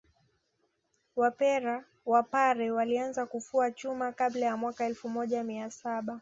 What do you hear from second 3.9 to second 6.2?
kabla ya mwaka elfu moja mia saba